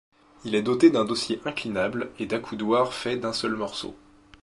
[0.45, 3.95] Il est doté d'un dossier inclinable et d'accoudoirs fait d'un seul morceau.